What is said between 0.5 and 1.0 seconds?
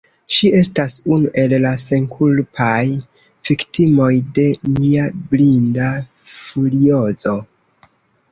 estas